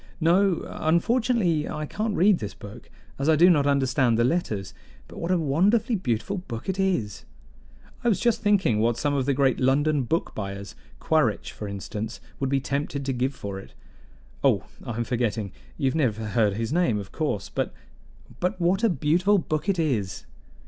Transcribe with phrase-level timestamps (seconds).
[0.19, 4.73] "No, unfortunately, I can't read this book, as I do not understand the letters.
[5.07, 7.23] But what a wonderfully beautiful book it is!
[8.03, 12.19] I was just thinking what some of the great London book buyers Quaritch, for instance
[12.39, 13.75] would be tempted to give for it.
[14.43, 17.71] Oh, I am forgetting you have never heard his name, of course; but
[18.39, 20.25] but what a beautiful book it is!"